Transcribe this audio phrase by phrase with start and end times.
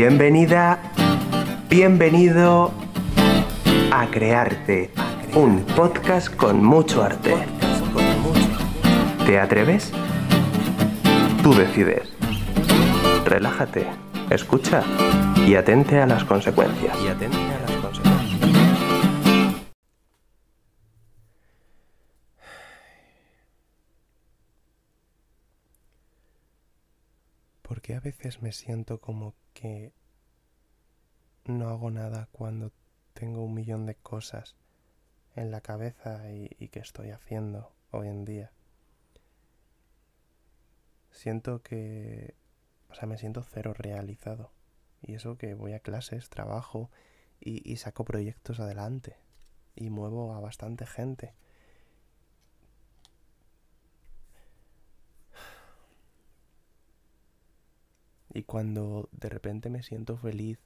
[0.00, 0.78] Bienvenida,
[1.68, 2.72] bienvenido
[3.90, 4.92] a Crearte,
[5.34, 7.34] un podcast con mucho arte.
[9.26, 9.90] ¿Te atreves?
[11.42, 12.12] Tú decides.
[13.24, 13.88] Relájate,
[14.30, 14.84] escucha
[15.44, 16.96] y atente a las consecuencias.
[27.94, 29.92] A veces me siento como que
[31.44, 32.72] no hago nada cuando
[33.14, 34.56] tengo un millón de cosas
[35.34, 38.52] en la cabeza y, que estoy haciendo hoy en día.
[41.10, 42.34] Siento que,
[42.90, 44.52] o sea, me siento cero realizado.
[45.00, 46.90] Y eso que voy a clases, trabajo
[47.40, 49.16] y saco proyectos adelante.
[49.74, 51.34] Y muevo a bastante gente.
[58.32, 60.58] Y cuando de repente me siento feliz,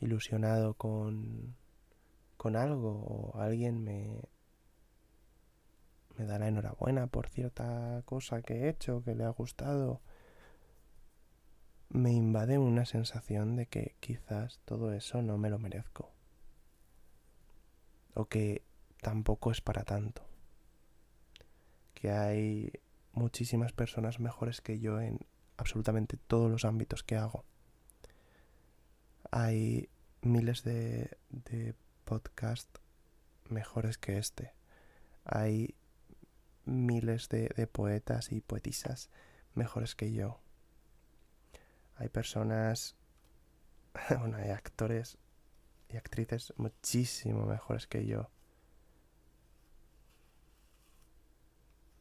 [0.00, 1.56] ilusionado con,
[2.36, 4.28] con algo o alguien me,
[6.16, 10.00] me da la enhorabuena por cierta cosa que he hecho, que le ha gustado,
[11.88, 16.10] me invade una sensación de que quizás todo eso no me lo merezco.
[18.14, 18.62] O que
[19.00, 20.22] tampoco es para tanto.
[21.94, 22.72] Que hay
[23.12, 25.20] muchísimas personas mejores que yo en
[25.56, 27.44] absolutamente todos los ámbitos que hago.
[29.30, 29.88] Hay
[30.22, 31.16] miles de,
[32.04, 32.80] podcasts
[33.48, 34.52] mejores que este.
[35.24, 35.74] Hay
[36.64, 39.10] miles de, de poetas y poetisas
[39.54, 40.40] mejores que yo.
[41.96, 42.94] Hay personas,
[44.18, 45.18] bueno, hay actores
[45.88, 48.30] y actrices muchísimo mejores que yo.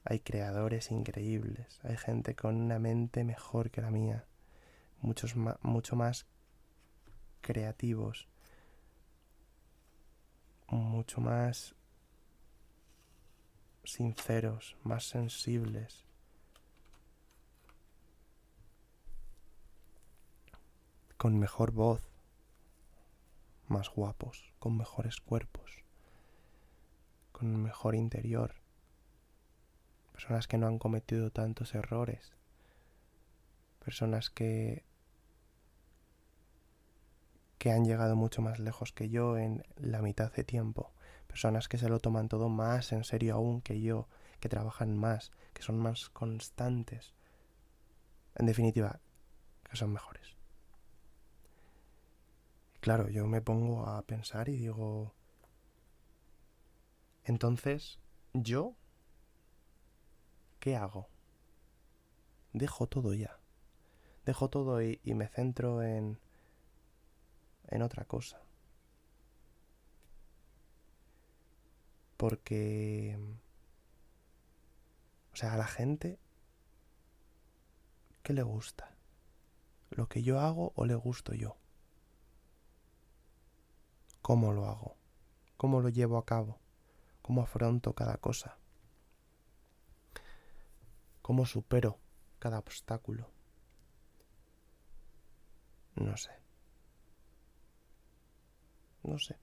[0.08, 4.24] Hay creadores increíbles, hay gente con una mente mejor que la mía,
[5.02, 6.28] muchos mucho más
[7.42, 8.28] creativos,
[10.68, 11.74] mucho más
[13.84, 16.06] sinceros, más sensibles.
[21.18, 22.04] Con mejor voz,
[23.68, 25.84] más guapos, con mejores cuerpos,
[27.32, 28.65] con mejor interior
[30.16, 32.32] personas que no han cometido tantos errores,
[33.84, 34.86] personas que
[37.58, 40.94] que han llegado mucho más lejos que yo en la mitad de tiempo,
[41.28, 44.08] personas que se lo toman todo más en serio aún que yo,
[44.40, 47.14] que trabajan más, que son más constantes,
[48.36, 49.00] en definitiva,
[49.70, 50.36] que son mejores.
[52.80, 55.14] Claro, yo me pongo a pensar y digo,
[57.24, 58.00] entonces,
[58.34, 58.76] yo
[60.66, 61.08] ¿qué hago?
[62.52, 63.38] Dejo todo ya.
[64.26, 66.18] Dejo todo y, me centro en,
[67.68, 68.42] en otra cosa.
[72.18, 73.16] Porque,
[75.34, 76.18] o sea, a la gente,
[78.24, 78.90] ¿qué le gusta?
[79.92, 81.58] ¿Lo que yo hago o le gusto yo?
[84.24, 84.96] ¿Cómo lo hago?
[85.58, 86.58] ¿Cómo lo llevo a cabo?
[87.22, 88.58] ¿Cómo afronto cada cosa?
[91.26, 91.98] ¿Cómo supero
[92.38, 93.28] cada obstáculo?
[95.96, 96.30] No sé.
[99.02, 99.36] No sé.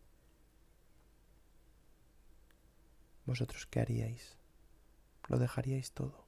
[3.26, 4.38] ¿Vosotros qué haríais?
[5.26, 6.24] ¿Lo dejaríais todo?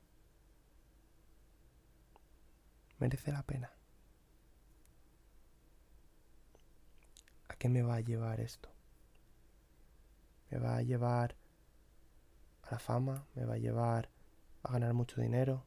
[2.98, 3.70] ¿Merece la pena?
[7.46, 8.70] ¿A qué me va a llevar esto?
[10.50, 11.36] ¿Me va a llevar
[12.64, 13.24] a la fama?
[13.36, 14.13] ¿Me va a llevar
[14.64, 15.62] a ganar mucho dinero,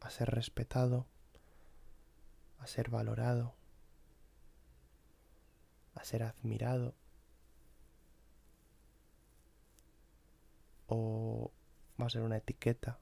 [0.00, 1.06] a ser respetado,
[2.58, 3.54] a ser valorado,
[5.94, 6.94] a ser admirado,
[10.86, 11.52] o
[12.00, 12.98] va a ser una etiqueta,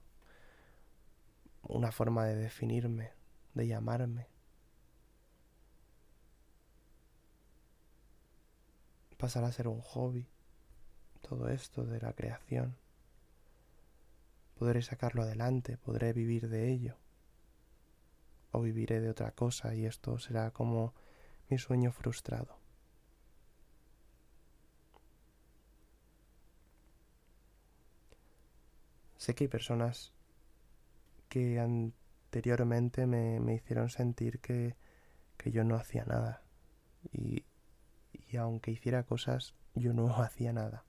[1.62, 3.12] una forma de definirme,
[3.54, 4.26] de llamarme.
[9.16, 10.26] Pasará a ser un hobby,
[11.22, 12.76] todo esto de la creación
[14.58, 16.96] podré sacarlo adelante, podré vivir de ello.
[18.50, 20.94] O viviré de otra cosa y esto será como
[21.48, 22.58] mi sueño frustrado.
[29.16, 30.12] Sé que hay personas
[31.28, 34.76] que anteriormente me, me hicieron sentir que,
[35.36, 36.42] que, yo no hacía nada.
[37.12, 37.44] Y,
[38.12, 40.84] y aunque hiciera cosas, yo no hacía nada.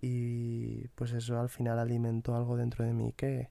[0.00, 3.48] Y pues eso al final alimentó algo dentro de mí que,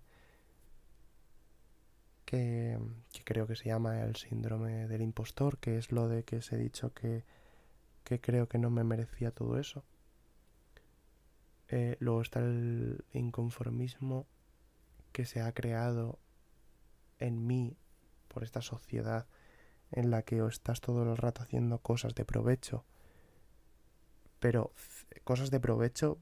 [2.26, 2.78] que,
[3.24, 6.58] creo que se llama el síndrome del impostor, que es lo de que os he
[6.58, 7.24] dicho que,
[8.04, 9.84] que creo que no me merecía todo eso.
[11.70, 14.28] Eh, luego está el inconformismo
[15.12, 16.20] que se ha creado
[17.20, 17.76] en mí
[18.28, 19.26] por esta sociedad
[19.92, 22.86] en la que estás todo el rato haciendo cosas de provecho,
[24.40, 24.74] pero
[25.24, 26.20] cosas de provecho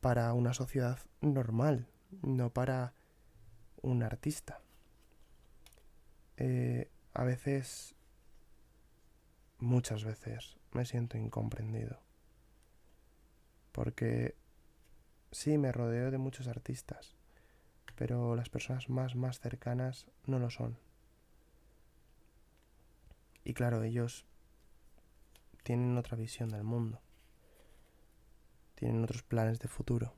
[0.00, 1.86] para una sociedad normal,
[2.22, 2.92] no para
[3.82, 4.60] un artista.
[6.36, 7.94] Eh, a veces,
[9.58, 12.00] muchas veces, me siento incomprendido.
[13.72, 14.34] Porque
[15.30, 17.16] sí, me rodeo de muchos artistas,
[17.96, 20.78] pero las personas más, más cercanas no lo son.
[23.44, 24.24] Y claro, ellos
[25.62, 27.00] tienen otra visión del mundo.
[28.84, 30.12] Tienen otros planes de futuro.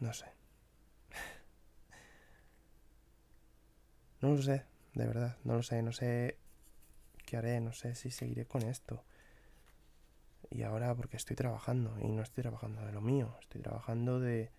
[0.00, 0.26] No sé.
[4.20, 6.36] No lo sé, de verdad, no lo sé, no sé
[7.24, 9.02] qué haré, no sé si seguiré con esto.
[10.50, 14.52] Y ahora porque estoy trabajando y no estoy trabajando de lo mío, estoy trabajando de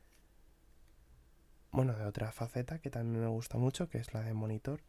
[1.72, 4.82] bueno, de otra faceta que también me gusta mucho, que es la de monitor.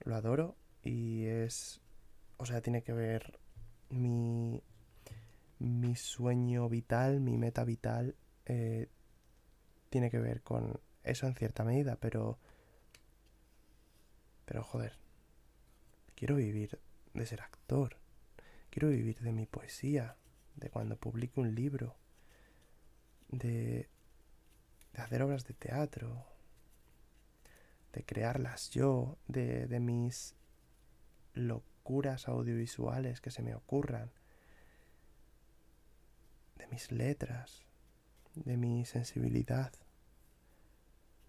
[0.00, 1.80] Lo adoro y es,
[2.36, 3.38] o sea, tiene que ver
[3.90, 4.62] mi,
[5.58, 8.14] mi sueño vital, mi meta vital,
[8.46, 8.88] eh,
[9.90, 12.38] tiene que ver con eso en cierta medida, pero,
[14.44, 14.96] pero joder,
[16.14, 16.78] quiero vivir
[17.14, 17.96] de ser actor,
[18.70, 20.16] quiero vivir de mi poesía,
[20.56, 21.96] de cuando publique un libro,
[23.28, 23.88] de
[24.94, 26.24] de hacer obras de teatro,
[27.92, 30.34] de crearlas yo, de, de mis
[31.34, 34.10] locuras audiovisuales que se me ocurran,
[36.56, 37.64] de mis letras,
[38.34, 39.72] de mi sensibilidad,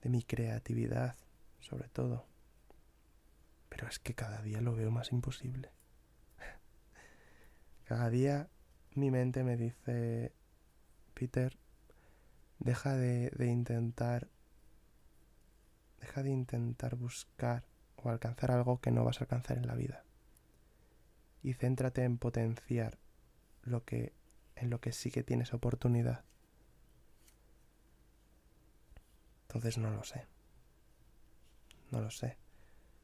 [0.01, 1.15] de mi creatividad,
[1.59, 2.25] sobre todo.
[3.69, 5.71] Pero es que cada día lo veo más imposible.
[7.85, 8.49] Cada día
[8.93, 10.31] mi mente me dice,
[11.13, 11.57] Peter,
[12.59, 14.29] Deja de, intentar.
[15.99, 17.63] Deja de intentar buscar
[17.97, 20.03] o alcanzar algo que no vas a alcanzar en la vida.
[21.43, 22.97] Y céntrate en potenciar
[23.63, 24.13] lo que
[24.55, 26.23] en lo que sí que tienes oportunidad.
[29.47, 30.25] Entonces no lo sé.
[31.91, 32.37] No lo sé.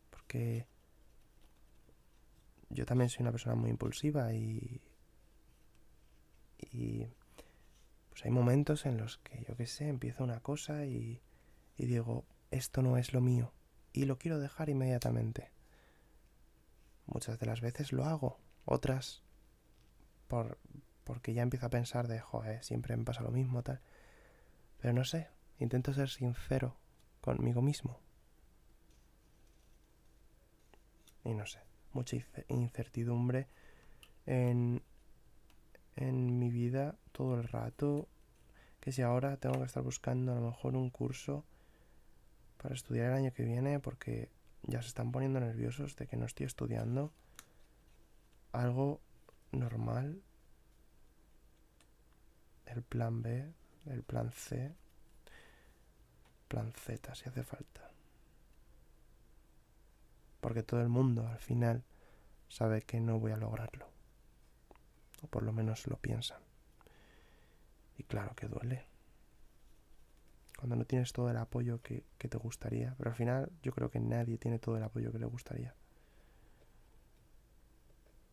[0.09, 0.65] Porque
[2.69, 4.81] yo también soy una persona muy impulsiva y
[6.57, 7.07] y
[8.09, 11.21] pues hay momentos en los que, yo qué sé, empiezo una cosa y,
[11.75, 13.51] y digo, esto no es lo mío
[13.93, 15.51] y lo quiero dejar inmediatamente.
[17.05, 19.23] Muchas de las veces lo hago, otras
[20.27, 20.57] por,
[21.03, 23.81] porque ya empiezo a pensar de, joder, siempre me pasa lo mismo, tal.
[24.79, 25.27] Pero no sé,
[25.59, 26.75] intento ser sincero
[27.19, 27.99] conmigo mismo.
[31.23, 31.59] Y no sé,
[31.93, 32.17] mucha
[32.47, 33.47] incertidumbre
[34.25, 34.81] en,
[35.95, 38.07] en mi vida todo el rato,
[38.79, 41.45] que si ahora tengo que estar buscando a lo mejor un curso
[42.61, 44.29] para estudiar el año que viene porque
[44.63, 47.11] ya se están poniendo nerviosos de que no estoy estudiando
[48.51, 49.01] algo
[49.51, 50.21] normal,
[52.67, 53.51] el plan B,
[53.87, 54.75] el plan C,
[56.47, 57.89] plan Z si hace falta.
[60.39, 61.83] Porque todo el mundo al final
[62.47, 63.87] sabe que no voy a lograrlo.
[65.23, 66.41] O por lo menos lo piensan.
[67.97, 68.90] Y claro que duele.
[70.61, 72.93] Cuando no tienes todo el apoyo que, te gustaría.
[72.95, 75.73] Pero al final yo creo que nadie tiene todo el apoyo que le gustaría.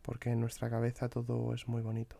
[0.03, 2.17] Porque en nuestra cabeza todo es muy bonito.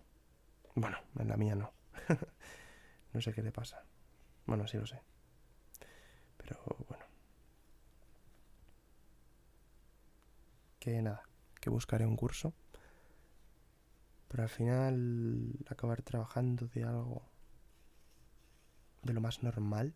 [0.75, 1.75] Bueno, en la mía no.
[3.13, 3.85] no sé qué le pasa.
[4.47, 4.99] Bueno, sí lo sé.
[6.39, 7.05] Pero bueno.
[10.79, 11.23] Que nada,
[11.61, 12.55] que buscaré un curso.
[14.29, 17.29] Pero al final acabar trabajando de algo
[19.03, 19.95] de lo más normal,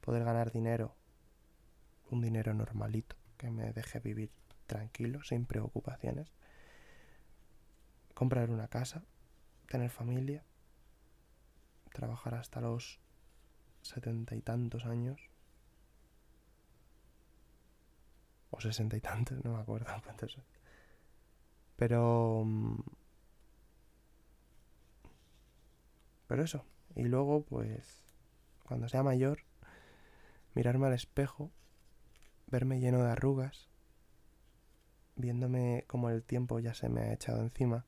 [0.00, 0.94] poder ganar dinero,
[2.10, 4.30] un dinero normalito, que me deje vivir
[4.66, 6.32] tranquilo, sin preocupaciones,
[8.14, 9.02] comprar una casa,
[9.68, 10.44] tener familia,
[11.92, 13.00] trabajar hasta los
[13.82, 15.20] setenta y tantos años,
[18.50, 20.38] o sesenta y tantos, no me acuerdo cuántos.
[21.76, 22.44] Pero...
[22.44, 22.80] Mm,
[26.28, 26.64] pero eso.
[26.94, 28.11] Y luego, pues
[28.72, 29.44] cuando sea mayor,
[30.54, 31.50] mirarme al espejo,
[32.46, 33.68] verme lleno de arrugas,
[35.14, 37.84] viéndome como el tiempo ya se me ha echado encima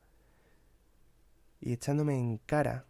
[1.59, 2.85] y echándome en cara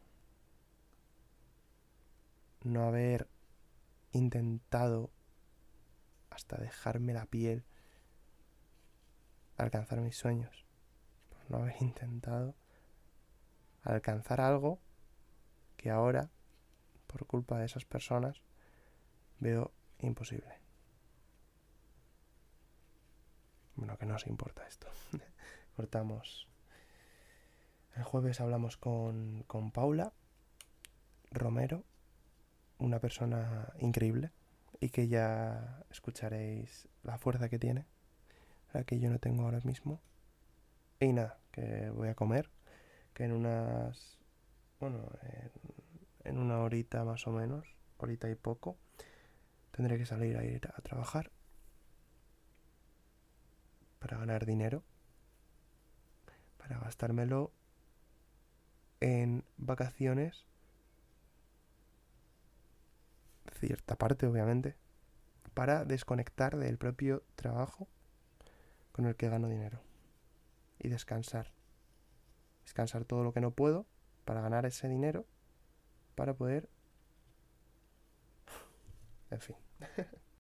[2.66, 3.30] no haber
[4.12, 5.10] intentado
[6.32, 7.64] hasta dejarme la piel
[9.56, 10.66] alcanzar mis sueños,
[11.30, 12.56] por no haber intentado
[13.84, 14.82] alcanzar algo
[15.78, 16.30] que ahora,
[17.08, 18.42] por culpa de esas personas,
[19.40, 20.60] veo imposible.
[23.76, 24.88] Bueno, que no os importa esto.
[25.76, 26.48] Cortamos.
[27.96, 30.14] El jueves hablamos con, con Paula
[31.32, 31.84] Romero,
[32.78, 34.32] una persona increíble
[34.80, 37.86] y que ya escucharéis la fuerza que tiene,
[38.74, 40.02] la que yo no tengo ahora mismo.
[41.00, 42.50] Y nada, que voy a comer,
[43.14, 44.18] que en unas,
[44.80, 45.52] bueno, en,
[46.26, 47.66] en una horita más o menos,
[47.98, 48.78] horita y poco,
[49.72, 51.32] tendré que salir a ir a trabajar
[54.00, 54.84] para ganar dinero,
[56.58, 57.52] para gastármelo
[59.00, 60.46] en vacaciones,
[63.60, 64.76] cierta parte obviamente,
[65.54, 67.88] para desconectar del propio trabajo
[68.92, 69.82] con el que gano dinero
[70.80, 71.52] y descansar.
[72.64, 73.86] Descansar todo lo que no puedo
[74.26, 75.26] para ganar ese dinero
[76.16, 76.70] para poder...
[79.32, 79.56] En fin.